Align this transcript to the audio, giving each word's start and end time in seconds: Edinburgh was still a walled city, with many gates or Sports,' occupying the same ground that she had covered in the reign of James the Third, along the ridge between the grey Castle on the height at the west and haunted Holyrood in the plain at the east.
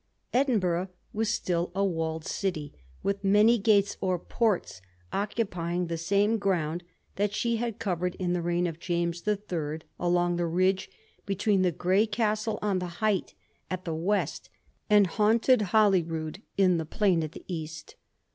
Edinburgh 0.33 0.87
was 1.13 1.31
still 1.31 1.71
a 1.75 1.85
walled 1.85 2.25
city, 2.25 2.73
with 3.03 3.23
many 3.23 3.59
gates 3.59 3.97
or 4.01 4.19
Sports,' 4.19 4.81
occupying 5.13 5.85
the 5.85 5.95
same 5.97 6.39
ground 6.39 6.83
that 7.17 7.35
she 7.35 7.57
had 7.57 7.77
covered 7.77 8.15
in 8.15 8.33
the 8.33 8.41
reign 8.41 8.65
of 8.65 8.79
James 8.79 9.21
the 9.21 9.35
Third, 9.35 9.85
along 9.99 10.37
the 10.37 10.47
ridge 10.47 10.89
between 11.27 11.61
the 11.61 11.71
grey 11.71 12.07
Castle 12.07 12.57
on 12.63 12.79
the 12.79 12.87
height 12.97 13.35
at 13.69 13.85
the 13.85 13.93
west 13.93 14.49
and 14.89 15.05
haunted 15.05 15.61
Holyrood 15.69 16.41
in 16.57 16.77
the 16.77 16.85
plain 16.87 17.21
at 17.23 17.33
the 17.33 17.45
east. 17.47 17.93